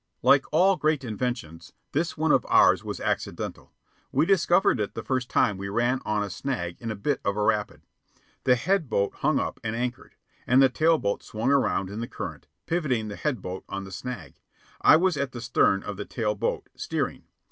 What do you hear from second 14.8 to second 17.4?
I was at the stern of the tail boat, steering.